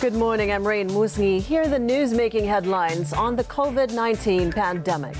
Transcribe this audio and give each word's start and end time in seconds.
Good 0.00 0.14
morning. 0.14 0.50
I'm 0.50 0.66
Rain 0.66 0.88
Musni. 0.88 1.42
Here 1.42 1.60
are 1.60 1.68
the 1.68 1.78
news 1.78 2.14
making 2.14 2.46
headlines 2.46 3.12
on 3.12 3.36
the 3.36 3.44
COVID 3.44 3.92
19 3.92 4.50
pandemic. 4.50 5.14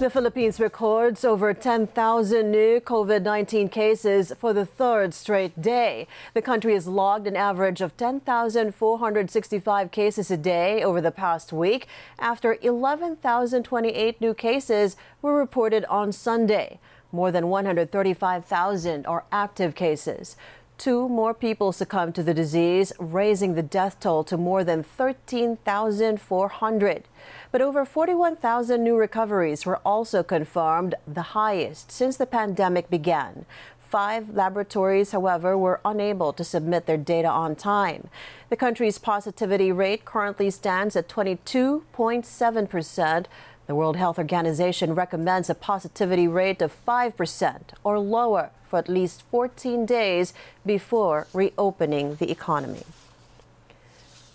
The 0.00 0.10
Philippines 0.10 0.58
records 0.58 1.24
over 1.24 1.54
10,000 1.54 2.50
new 2.50 2.80
COVID 2.80 3.22
19 3.22 3.68
cases 3.68 4.32
for 4.36 4.52
the 4.52 4.66
third 4.66 5.14
straight 5.14 5.62
day. 5.62 6.08
The 6.34 6.42
country 6.42 6.74
has 6.74 6.88
logged 6.88 7.28
an 7.28 7.36
average 7.36 7.80
of 7.80 7.96
10,465 7.96 9.92
cases 9.92 10.32
a 10.32 10.36
day 10.36 10.82
over 10.82 11.00
the 11.00 11.12
past 11.12 11.52
week 11.52 11.86
after 12.18 12.58
11,028 12.60 14.20
new 14.20 14.34
cases 14.34 14.96
were 15.22 15.38
reported 15.38 15.84
on 15.84 16.10
Sunday. 16.10 16.80
More 17.12 17.30
than 17.30 17.48
135,000 17.48 19.06
are 19.06 19.24
active 19.30 19.76
cases. 19.76 20.34
Two 20.82 21.06
more 21.08 21.32
people 21.32 21.70
succumbed 21.70 22.16
to 22.16 22.24
the 22.24 22.34
disease, 22.34 22.92
raising 22.98 23.54
the 23.54 23.62
death 23.62 24.00
toll 24.00 24.24
to 24.24 24.36
more 24.36 24.64
than 24.64 24.82
13,400. 24.82 27.04
But 27.52 27.62
over 27.62 27.84
41,000 27.84 28.82
new 28.82 28.96
recoveries 28.96 29.64
were 29.64 29.76
also 29.84 30.24
confirmed, 30.24 30.96
the 31.06 31.36
highest 31.38 31.92
since 31.92 32.16
the 32.16 32.26
pandemic 32.26 32.90
began. 32.90 33.46
Five 33.78 34.34
laboratories, 34.34 35.12
however, 35.12 35.56
were 35.56 35.80
unable 35.84 36.32
to 36.32 36.42
submit 36.42 36.86
their 36.86 36.96
data 36.96 37.28
on 37.28 37.54
time. 37.54 38.08
The 38.48 38.56
country's 38.56 38.98
positivity 38.98 39.70
rate 39.70 40.04
currently 40.04 40.50
stands 40.50 40.96
at 40.96 41.08
22.7 41.08 42.68
percent. 42.68 43.28
The 43.66 43.76
World 43.76 43.96
Health 43.96 44.18
Organization 44.18 44.94
recommends 44.94 45.48
a 45.48 45.54
positivity 45.54 46.26
rate 46.26 46.60
of 46.60 46.74
5% 46.84 47.60
or 47.84 47.98
lower 48.00 48.50
for 48.68 48.78
at 48.80 48.88
least 48.88 49.22
14 49.30 49.86
days 49.86 50.34
before 50.66 51.28
reopening 51.32 52.16
the 52.16 52.30
economy. 52.30 52.82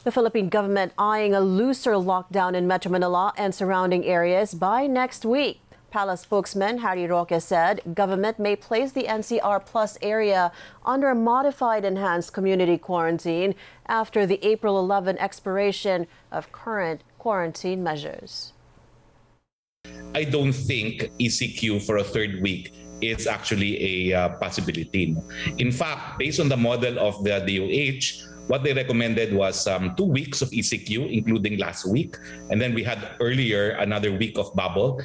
The 0.05 0.11
Philippine 0.13 0.47
government 0.47 0.93
eyeing 0.97 1.33
a 1.35 1.41
looser 1.41 1.93
lockdown 1.93 2.55
in 2.55 2.67
Metro 2.67 2.89
Manila 2.89 3.33
and 3.35 3.53
surrounding 3.53 4.05
areas 4.05 4.53
by 4.53 4.87
next 4.87 5.25
week. 5.25 5.59
Palace 5.91 6.21
spokesman 6.21 6.77
Harry 6.77 7.05
Roque 7.05 7.41
said 7.41 7.81
government 7.93 8.39
may 8.39 8.55
place 8.55 8.93
the 8.93 9.03
NCR 9.03 9.65
Plus 9.65 9.97
area 10.01 10.53
under 10.85 11.09
a 11.09 11.15
modified 11.15 11.83
enhanced 11.83 12.31
community 12.31 12.77
quarantine 12.77 13.55
after 13.87 14.25
the 14.25 14.39
April 14.45 14.79
11 14.79 15.17
expiration 15.17 16.07
of 16.31 16.53
current 16.53 17.01
quarantine 17.17 17.83
measures. 17.83 18.53
I 20.17 20.23
don't 20.23 20.51
think 20.51 21.13
ECQ 21.21 21.85
for 21.85 21.97
a 21.97 22.03
third 22.03 22.41
week 22.41 22.73
is 23.05 23.27
actually 23.27 23.77
a 24.09 24.17
uh, 24.17 24.29
possibility. 24.41 25.15
In 25.59 25.71
fact, 25.71 26.17
based 26.17 26.39
on 26.39 26.49
the 26.49 26.57
model 26.57 26.97
of 26.97 27.21
the 27.21 27.37
DOH, 27.37 28.25
what 28.49 28.63
they 28.63 28.73
recommended 28.73 29.31
was 29.31 29.67
um, 29.67 29.93
two 29.95 30.09
weeks 30.09 30.41
of 30.41 30.49
ECQ, 30.49 31.13
including 31.13 31.59
last 31.59 31.85
week. 31.85 32.17
And 32.49 32.59
then 32.59 32.73
we 32.73 32.81
had 32.81 32.97
earlier 33.21 33.77
another 33.77 34.09
week 34.09 34.39
of 34.39 34.49
bubble 34.55 34.99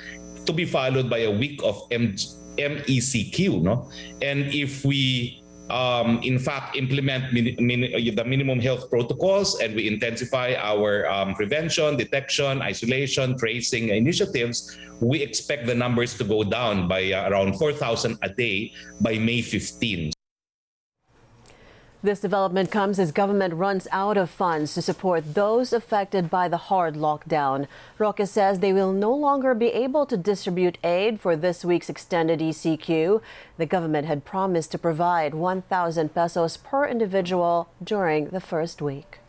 to 0.47 0.53
be 0.53 0.65
followed 0.65 1.11
by 1.11 1.29
a 1.29 1.31
week 1.31 1.61
of 1.63 1.77
M- 1.91 2.17
MECQ. 2.57 3.61
No? 3.61 3.91
And 4.23 4.49
if 4.49 4.83
we 4.83 5.42
um, 5.73 6.20
in 6.23 6.39
fact 6.39 6.77
implement 6.77 7.33
min- 7.33 7.56
min- 7.59 7.91
the 8.15 8.25
minimum 8.25 8.61
health 8.61 8.91
protocols 8.91 9.59
and 9.61 9.75
we 9.75 9.89
intensify 9.89 10.55
our 10.61 11.09
um, 11.09 11.34
prevention, 11.34 11.97
detection, 11.97 12.61
isolation, 12.61 13.37
tracing 13.39 13.89
initiatives, 13.89 14.77
we 15.00 15.20
expect 15.23 15.67
the 15.67 15.75
numbers 15.75 16.15
to 16.19 16.25
go 16.25 16.45
down 16.45 16.87
by 16.87 17.11
uh, 17.11 17.28
around 17.31 17.59
4,000 17.59 18.19
a 18.23 18.28
day 18.28 18.73
by 19.00 19.19
May 19.19 19.41
15. 19.43 20.12
This 22.03 22.19
development 22.19 22.72
comes 22.72 22.98
as 22.98 23.12
government 23.14 23.54
runs 23.54 23.87
out 23.93 24.16
of 24.16 24.28
funds 24.28 24.75
to 24.75 24.82
support 24.82 25.34
those 25.34 25.72
affected 25.72 26.28
by 26.28 26.49
the 26.49 26.66
hard 26.66 26.97
lockdown. 26.99 27.69
Roque 27.97 28.27
says 28.27 28.59
they 28.59 28.72
will 28.72 28.91
no 28.91 29.15
longer 29.15 29.54
be 29.54 29.69
able 29.69 30.04
to 30.06 30.16
distribute 30.16 30.78
aid 30.82 31.21
for 31.21 31.37
this 31.37 31.65
week's 31.65 31.88
extended 31.88 32.41
ECQ. 32.41 33.22
The 33.56 33.66
government 33.66 34.09
had 34.09 34.25
promised 34.25 34.72
to 34.72 34.82
provide 34.82 35.32
1,000 35.32 36.12
pesos 36.12 36.56
per 36.56 36.88
individual 36.88 37.69
during 37.78 38.34
the 38.34 38.41
first 38.43 38.82
week. 38.82 39.21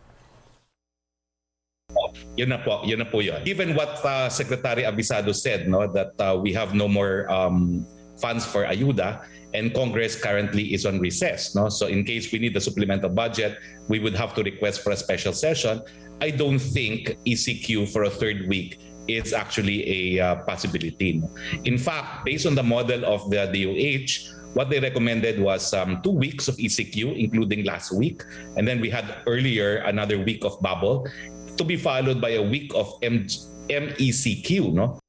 Yun 2.35 2.49
na 2.49 2.57
po, 2.57 2.81
yun 2.89 2.97
na 2.97 3.05
po 3.05 3.19
yun. 3.19 3.43
Given 3.45 3.75
what 3.75 4.01
uh, 4.01 4.29
Secretary 4.29 4.81
Avisado 4.81 5.29
said, 5.29 5.69
no, 5.69 5.85
that 5.93 6.17
uh, 6.17 6.41
we 6.41 6.53
have 6.53 6.73
no 6.73 6.87
more 6.87 7.29
um, 7.29 7.85
funds 8.23 8.47
for 8.47 8.63
ayuda, 8.63 9.27
and 9.51 9.75
Congress 9.75 10.15
currently 10.15 10.71
is 10.73 10.87
on 10.87 11.03
recess. 11.03 11.53
No? 11.59 11.67
So 11.67 11.91
in 11.91 12.07
case 12.07 12.31
we 12.31 12.39
need 12.39 12.55
a 12.55 12.63
supplemental 12.63 13.11
budget, 13.11 13.59
we 13.91 13.99
would 13.99 14.15
have 14.15 14.31
to 14.39 14.41
request 14.47 14.79
for 14.81 14.95
a 14.95 14.97
special 14.97 15.35
session. 15.35 15.83
I 16.23 16.31
don't 16.31 16.63
think 16.63 17.19
ECQ 17.27 17.91
for 17.91 18.07
a 18.07 18.09
third 18.09 18.47
week 18.47 18.79
is 19.11 19.35
actually 19.35 19.83
a 19.83 20.23
uh, 20.23 20.35
possibility. 20.47 21.21
In 21.67 21.77
fact, 21.77 22.23
based 22.23 22.47
on 22.47 22.55
the 22.55 22.63
model 22.63 23.03
of 23.03 23.27
the 23.27 23.43
DOH, 23.51 24.31
what 24.55 24.69
they 24.71 24.79
recommended 24.79 25.41
was 25.41 25.73
um, 25.73 25.99
two 26.01 26.15
weeks 26.15 26.47
of 26.47 26.55
ECQ, 26.55 27.19
including 27.19 27.65
last 27.65 27.91
week. 27.91 28.23
And 28.55 28.63
then 28.63 28.79
we 28.79 28.89
had 28.89 29.19
earlier 29.27 29.83
another 29.83 30.23
week 30.23 30.45
of 30.45 30.55
bubble 30.61 31.09
to 31.57 31.63
be 31.65 31.75
followed 31.75 32.21
by 32.21 32.39
a 32.39 32.41
week 32.41 32.71
of 32.73 32.87
M- 33.03 33.27
MECQ, 33.67 34.71
no? 34.71 35.02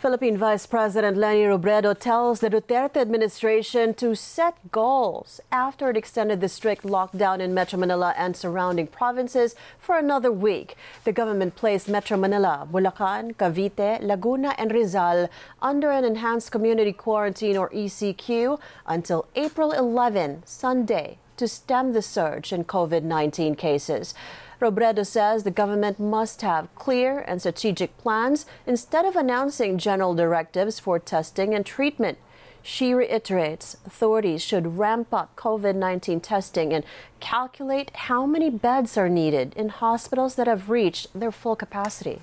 Philippine 0.00 0.38
Vice 0.38 0.64
President 0.64 1.18
Leni 1.18 1.42
Robredo 1.42 1.92
tells 1.92 2.40
the 2.40 2.48
Duterte 2.48 2.96
administration 2.96 3.92
to 3.92 4.14
set 4.14 4.72
goals 4.72 5.42
after 5.52 5.90
it 5.90 5.96
extended 5.98 6.40
the 6.40 6.48
strict 6.48 6.84
lockdown 6.84 7.38
in 7.38 7.52
Metro 7.52 7.78
Manila 7.78 8.14
and 8.16 8.34
surrounding 8.34 8.86
provinces 8.86 9.54
for 9.78 9.98
another 9.98 10.32
week. 10.32 10.74
The 11.04 11.12
government 11.12 11.54
placed 11.54 11.86
Metro 11.86 12.16
Manila, 12.16 12.66
Bulacan, 12.72 13.36
Cavite, 13.36 14.00
Laguna, 14.00 14.54
and 14.56 14.72
Rizal 14.72 15.28
under 15.60 15.90
an 15.90 16.06
enhanced 16.06 16.50
community 16.50 16.94
quarantine 16.94 17.58
or 17.58 17.68
ECQ 17.68 18.58
until 18.86 19.26
April 19.36 19.70
11, 19.70 20.44
Sunday, 20.46 21.18
to 21.36 21.46
stem 21.46 21.92
the 21.92 22.00
surge 22.00 22.54
in 22.54 22.64
COVID 22.64 23.02
19 23.02 23.54
cases. 23.54 24.14
Robredo 24.60 25.06
says 25.06 25.42
the 25.42 25.50
government 25.50 25.98
must 25.98 26.42
have 26.42 26.68
clear 26.74 27.20
and 27.20 27.40
strategic 27.40 27.96
plans 27.96 28.44
instead 28.66 29.06
of 29.06 29.16
announcing 29.16 29.78
general 29.78 30.14
directives 30.14 30.78
for 30.78 30.98
testing 30.98 31.54
and 31.54 31.64
treatment. 31.64 32.18
She 32.62 32.92
reiterates 32.92 33.78
authorities 33.86 34.44
should 34.44 34.76
ramp 34.76 35.14
up 35.14 35.34
COVID 35.34 35.76
19 35.76 36.20
testing 36.20 36.74
and 36.74 36.84
calculate 37.18 37.90
how 38.12 38.26
many 38.26 38.50
beds 38.50 38.98
are 38.98 39.08
needed 39.08 39.54
in 39.56 39.70
hospitals 39.70 40.34
that 40.34 40.46
have 40.46 40.68
reached 40.68 41.08
their 41.18 41.32
full 41.32 41.56
capacity. 41.56 42.20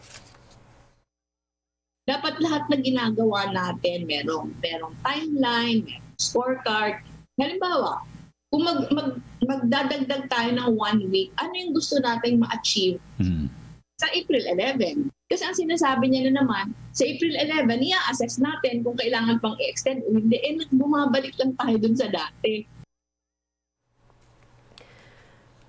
Dapat 2.08 2.40
lahat 2.40 2.70
na 2.70 2.78
ginagawa 2.78 3.52
natin, 3.52 4.06
merong, 4.08 4.54
merong 4.62 4.96
timeline, 5.04 5.90
merong 5.90 6.22
scorecard. 6.22 7.02
Halimbawa, 7.36 8.00
kung 8.52 8.64
mag, 8.64 8.80
mag, 8.96 9.10
magdadagdag 9.44 10.32
tayo 10.32 10.50
ng 10.56 10.70
one 10.80 11.02
week, 11.12 11.30
ano 11.36 11.52
yung 11.52 11.76
gusto 11.76 12.00
nating 12.00 12.40
ma-achieve 12.40 13.00
mm. 13.20 13.52
sa 14.00 14.08
April 14.16 14.44
11? 14.48 15.12
Kasi 15.28 15.44
ang 15.44 15.58
sinasabi 15.60 16.08
niya 16.08 16.32
na 16.32 16.40
naman, 16.40 16.72
sa 16.96 17.04
April 17.04 17.36
11, 17.36 17.68
i-assess 17.92 18.40
natin 18.40 18.88
kung 18.88 18.96
kailangan 18.96 19.44
pang 19.44 19.60
i-extend 19.60 20.00
o 20.08 20.16
hindi. 20.16 20.40
Eh, 20.40 20.56
bumabalik 20.72 21.36
lang 21.36 21.52
tayo 21.60 21.76
dun 21.76 21.96
sa 22.00 22.08
dati. 22.08 22.78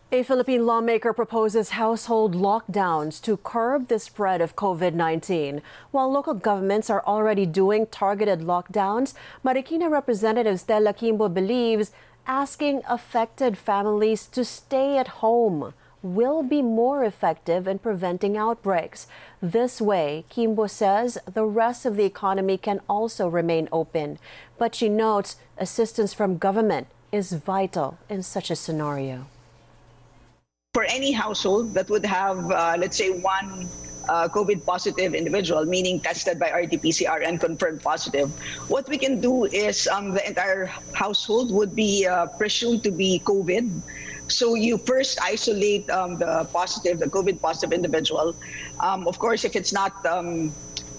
A 0.09 0.23
Philippine 0.23 0.65
lawmaker 0.65 1.13
proposes 1.13 1.77
household 1.77 2.33
lockdowns 2.33 3.21
to 3.21 3.37
curb 3.37 3.89
the 3.89 3.99
spread 3.99 4.41
of 4.41 4.57
COVID 4.57 4.95
19. 4.95 5.61
While 5.91 6.11
local 6.11 6.33
governments 6.33 6.89
are 6.89 7.05
already 7.05 7.45
doing 7.45 7.85
targeted 7.85 8.41
lockdowns, 8.41 9.13
Marikina 9.45 9.91
Representative 9.91 10.61
Stella 10.61 10.95
Kimbo 10.95 11.29
believes 11.29 11.93
asking 12.29 12.83
affected 12.87 13.57
families 13.57 14.27
to 14.27 14.45
stay 14.45 14.99
at 14.99 15.09
home 15.25 15.73
will 16.03 16.43
be 16.43 16.63
more 16.63 17.03
effective 17.03 17.67
in 17.67 17.79
preventing 17.79 18.37
outbreaks. 18.37 19.09
This 19.43 19.81
way, 19.81 20.25
Quimbo 20.31 20.71
says 20.71 21.19
the 21.27 21.45
rest 21.45 21.85
of 21.87 21.97
the 21.97 22.05
economy 22.05 22.57
can 22.57 22.81
also 22.89 23.27
remain 23.27 23.69
open. 23.73 24.19
But 24.59 24.75
she 24.75 24.89
notes 24.89 25.37
assistance 25.57 26.13
from 26.13 26.39
government 26.39 26.87
is 27.11 27.33
vital 27.33 27.99
in 28.09 28.23
such 28.23 28.51
a 28.51 28.57
scenario. 28.57 29.27
For 30.75 30.85
any 30.85 31.13
household 31.13 31.75
that 31.75 31.89
would 31.89 32.05
have, 32.07 32.39
uh, 32.51 32.77
let's 32.79 32.97
say, 32.97 33.11
one 33.11 33.67
uh, 34.09 34.29
COVID 34.29 34.65
positive 34.65 35.15
individual, 35.15 35.65
meaning 35.65 36.01
tested 36.01 36.39
by 36.39 36.51
RT-PCR 36.51 37.27
and 37.27 37.41
confirmed 37.41 37.83
positive, 37.83 38.31
what 38.69 38.89
we 38.89 38.99
can 38.99 39.21
do 39.21 39.45
is 39.45 39.87
um, 39.89 40.13
the 40.13 40.27
entire 40.27 40.67
household 40.93 41.53
would 41.53 41.75
be 41.75 42.07
uh, 42.07 42.27
presumed 42.27 42.83
to 42.85 42.91
be 42.91 43.21
COVID. 43.25 43.81
So 44.29 44.55
you 44.55 44.77
first 44.77 45.19
isolate 45.23 45.89
um, 45.91 46.19
the 46.19 46.47
positive, 46.53 46.99
the 47.01 47.09
COVID 47.09 47.41
positive 47.41 47.73
individual. 47.73 48.37
Um, 48.81 49.09
of 49.09 49.19
course, 49.19 49.45
if 49.45 49.57
it's 49.57 49.73
not 49.73 50.05
um, 50.05 50.53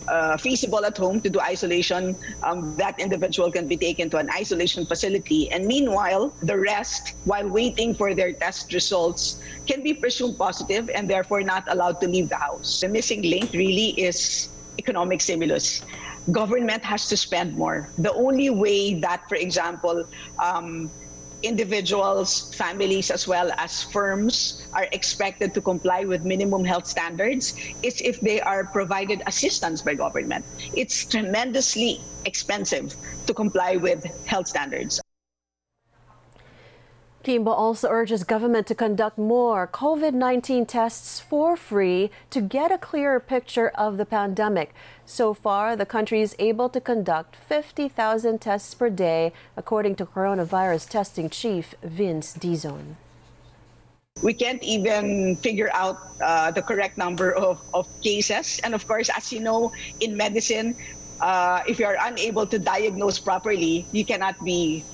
uh, 0.10 0.38
feasible 0.38 0.84
at 0.86 0.98
home 0.98 1.22
to 1.22 1.30
do 1.30 1.40
isolation, 1.40 2.16
um, 2.44 2.76
that 2.78 3.00
individual 3.00 3.52
can 3.52 3.68
be 3.68 3.78
taken 3.78 4.10
to 4.10 4.18
an 4.18 4.30
isolation 4.32 4.86
facility. 4.86 5.52
And 5.52 5.66
meanwhile, 5.66 6.34
the 6.42 6.58
rest, 6.58 7.16
while 7.26 7.48
waiting 7.48 7.94
for 7.94 8.14
their 8.14 8.34
test 8.34 8.74
results, 8.74 9.42
can 9.68 9.84
be 9.84 9.94
presumed 9.94 10.38
positive 10.38 10.90
and 10.90 11.10
therefore 11.10 11.42
not 11.42 11.64
allowed 11.68 12.02
to 12.02 12.08
leave 12.08 12.30
the 12.30 12.38
house. 12.38 12.82
The 12.82 12.90
missing 12.90 13.22
link 13.22 13.54
really 13.54 13.94
is 14.02 14.50
economic 14.78 15.22
stimulus. 15.22 15.84
Government 16.32 16.84
has 16.84 17.08
to 17.10 17.18
spend 17.18 17.56
more. 17.56 17.90
The 17.98 18.14
only 18.14 18.50
way 18.50 19.00
that, 19.02 19.28
for 19.30 19.36
example, 19.36 20.06
um, 20.38 20.92
individuals, 21.44 22.54
families, 22.56 23.12
as 23.12 23.28
well 23.28 23.52
as 23.58 23.84
firms 23.84 24.66
are 24.74 24.88
expected 24.92 25.54
to 25.54 25.62
comply 25.62 26.06
with 26.06 26.26
minimum 26.26 26.64
health 26.66 26.86
standards 26.86 27.56
is 27.84 28.02
if 28.02 28.20
they 28.22 28.42
are 28.42 28.66
provided 28.66 29.22
assistance 29.28 29.82
by 29.82 29.94
government. 29.96 30.46
It's 30.74 31.06
tremendously 31.06 32.02
expensive 32.26 32.96
to 33.28 33.34
comply 33.34 33.76
with 33.78 34.04
health 34.26 34.48
standards. 34.48 35.02
Quimbo 37.24 37.52
also 37.52 37.90
urges 37.90 38.24
government 38.24 38.66
to 38.68 38.76
conduct 38.76 39.18
more 39.18 39.68
COVID 39.68 40.14
19 40.14 40.66
tests 40.66 41.20
for 41.20 41.58
free 41.58 42.12
to 42.30 42.40
get 42.40 42.72
a 42.72 42.78
clearer 42.78 43.20
picture 43.20 43.70
of 43.76 43.98
the 43.98 44.06
pandemic. 44.06 44.74
So 45.06 45.34
far, 45.34 45.76
the 45.76 45.86
country 45.86 46.22
is 46.22 46.34
able 46.40 46.70
to 46.70 46.80
conduct 46.80 47.36
50,000 47.36 48.40
tests 48.40 48.74
per 48.74 48.90
day, 48.90 49.34
according 49.58 49.96
to 49.96 50.06
coronavirus 50.06 50.88
testing 50.88 51.30
chief 51.30 51.76
Vince 51.84 52.38
Dizon. 52.38 52.96
We 54.24 54.34
can't 54.34 54.64
even 54.64 55.36
figure 55.36 55.70
out 55.74 55.98
uh, 56.24 56.52
the 56.52 56.62
correct 56.62 56.98
number 56.98 57.36
of, 57.36 57.60
of 57.74 57.88
cases. 58.02 58.62
And 58.64 58.74
of 58.74 58.88
course, 58.88 59.10
as 59.16 59.32
you 59.34 59.42
know, 59.42 59.74
in 60.00 60.16
medicine, 60.16 60.76
uh, 61.20 61.64
if 61.68 61.80
you 61.80 61.86
are 61.86 61.98
unable 62.00 62.48
to 62.48 62.60
diagnose 62.60 63.20
properly, 63.20 63.86
you 63.92 64.06
cannot 64.06 64.40
be 64.44 64.86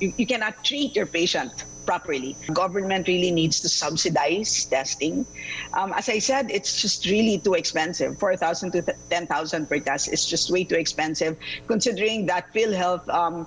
you, 0.00 0.12
you 0.16 0.26
cannot 0.26 0.64
treat 0.64 0.96
your 0.96 1.06
patient 1.06 1.64
properly. 1.86 2.36
Government 2.52 3.08
really 3.08 3.30
needs 3.30 3.60
to 3.60 3.68
subsidize 3.68 4.64
testing. 4.66 5.26
Um, 5.74 5.92
as 5.96 6.08
I 6.08 6.18
said, 6.18 6.50
it's 6.50 6.80
just 6.80 7.06
really 7.06 7.38
too 7.38 7.54
expensive. 7.54 8.18
4,000 8.18 8.72
to 8.72 8.82
10,000 9.10 9.68
per 9.68 9.78
test 9.80 10.12
is 10.12 10.26
just 10.26 10.50
way 10.50 10.64
too 10.64 10.76
expensive, 10.76 11.36
considering 11.66 12.26
that 12.26 12.52
PhilHealth 12.52 13.08
um, 13.08 13.46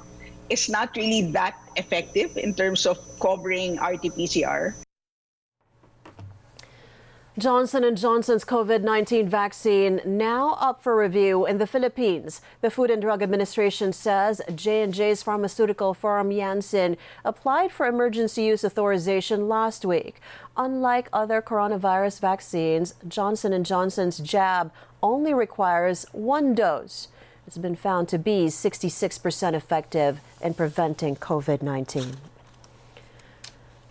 is 0.49 0.69
not 0.69 0.95
really 0.95 1.31
that 1.31 1.55
effective 1.75 2.35
in 2.37 2.53
terms 2.53 2.85
of 2.85 2.99
covering 3.19 3.75
RT-PCR. 3.77 4.75
Johnson 7.35 7.95
& 7.95 7.97
Johnson's 7.97 8.45
COVID-19 8.45 9.27
vaccine 9.27 9.99
now 10.05 10.53
up 10.59 10.83
for 10.83 10.95
review 10.95 11.47
in 11.47 11.57
the 11.57 11.65
Philippines. 11.65 12.41
The 12.61 12.69
Food 12.69 12.91
and 12.91 13.01
Drug 13.01 13.23
Administration 13.23 13.91
says 13.91 14.39
J&J's 14.53 15.23
pharmaceutical 15.23 15.95
firm 15.95 16.29
Janssen 16.31 16.95
applied 17.25 17.71
for 17.71 17.87
emergency 17.87 18.43
use 18.43 18.63
authorization 18.63 19.49
last 19.49 19.83
week. 19.83 20.21
Unlike 20.55 21.09
other 21.11 21.41
coronavirus 21.41 22.19
vaccines, 22.19 22.93
Johnson 23.07 23.63
& 23.63 23.65
Johnson's 23.65 24.19
jab 24.19 24.71
only 25.01 25.33
requires 25.33 26.05
one 26.11 26.53
dose. 26.53 27.07
It's 27.47 27.57
been 27.57 27.75
found 27.75 28.09
to 28.09 28.19
be 28.19 28.45
66% 28.45 29.53
effective 29.55 30.21
in 30.39 30.53
preventing 30.53 31.15
COVID-19. 31.15 32.13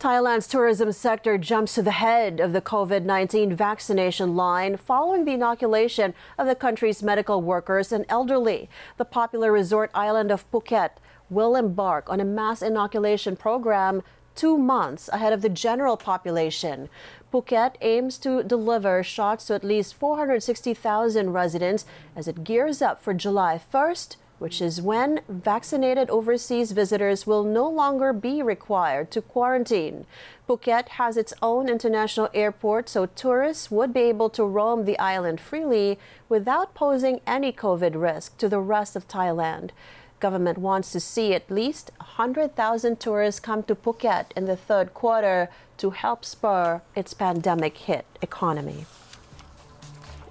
Thailand's 0.02 0.48
tourism 0.48 0.90
sector 0.90 1.38
jumps 1.38 1.76
to 1.76 1.82
the 1.82 1.92
head 1.92 2.40
of 2.40 2.52
the 2.52 2.60
COVID 2.60 3.04
19 3.04 3.54
vaccination 3.54 4.34
line 4.34 4.76
following 4.76 5.24
the 5.24 5.34
inoculation 5.34 6.12
of 6.36 6.48
the 6.48 6.56
country's 6.56 7.04
medical 7.04 7.40
workers 7.40 7.92
and 7.92 8.04
elderly. 8.08 8.68
The 8.96 9.04
popular 9.04 9.52
resort 9.52 9.92
island 9.94 10.32
of 10.32 10.44
Phuket 10.50 10.90
will 11.30 11.54
embark 11.54 12.10
on 12.10 12.18
a 12.18 12.24
mass 12.24 12.62
inoculation 12.62 13.36
program 13.36 14.02
two 14.34 14.58
months 14.58 15.08
ahead 15.12 15.32
of 15.32 15.40
the 15.40 15.48
general 15.48 15.96
population. 15.96 16.88
Phuket 17.32 17.76
aims 17.80 18.18
to 18.18 18.42
deliver 18.42 19.04
shots 19.04 19.44
to 19.44 19.54
at 19.54 19.62
least 19.62 19.94
460,000 19.94 21.32
residents 21.32 21.86
as 22.16 22.26
it 22.26 22.42
gears 22.42 22.82
up 22.82 23.00
for 23.00 23.14
July 23.14 23.60
1st 23.72 24.16
which 24.42 24.60
is 24.60 24.82
when 24.82 25.20
vaccinated 25.28 26.10
overseas 26.10 26.72
visitors 26.72 27.28
will 27.28 27.44
no 27.44 27.68
longer 27.68 28.12
be 28.12 28.42
required 28.42 29.08
to 29.12 29.22
quarantine. 29.22 30.04
Phuket 30.48 30.88
has 31.00 31.16
its 31.16 31.32
own 31.40 31.68
international 31.68 32.28
airport, 32.34 32.88
so 32.88 33.06
tourists 33.06 33.70
would 33.70 33.94
be 33.94 34.00
able 34.00 34.28
to 34.30 34.44
roam 34.44 34.84
the 34.84 34.98
island 34.98 35.40
freely 35.40 35.96
without 36.28 36.74
posing 36.74 37.20
any 37.24 37.52
COVID 37.52 37.94
risk 37.94 38.36
to 38.38 38.48
the 38.48 38.58
rest 38.58 38.96
of 38.96 39.06
Thailand. 39.06 39.70
Government 40.18 40.58
wants 40.58 40.90
to 40.90 40.98
see 40.98 41.34
at 41.34 41.48
least 41.48 41.92
100,000 41.98 42.98
tourists 42.98 43.40
come 43.40 43.62
to 43.62 43.76
Phuket 43.76 44.26
in 44.36 44.46
the 44.46 44.56
third 44.56 44.92
quarter 44.92 45.50
to 45.78 45.90
help 45.90 46.24
spur 46.24 46.82
its 46.96 47.14
pandemic 47.14 47.76
hit 47.76 48.06
economy. 48.20 48.86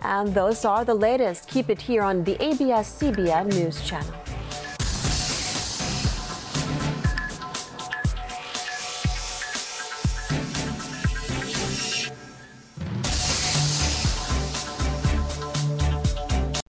And 0.03 0.33
those 0.33 0.65
are 0.65 0.83
the 0.83 0.95
latest. 0.95 1.47
Keep 1.47 1.69
it 1.69 1.81
here 1.81 2.01
on 2.01 2.23
the 2.23 2.41
ABS 2.43 2.99
CBN 2.99 3.53
News 3.53 3.83
Channel. 3.85 4.30